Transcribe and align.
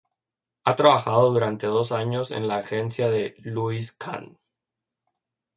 Ha 0.63 0.73
trabajado 0.75 1.31
durante 1.31 1.67
dos 1.67 1.91
años 1.91 2.31
en 2.31 2.47
la 2.47 2.57
agencia 2.57 3.07
de 3.11 3.35
Louis 3.43 3.91
Kahn. 3.91 4.35